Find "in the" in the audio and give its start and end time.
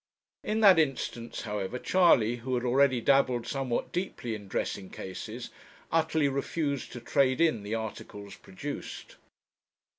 7.39-7.75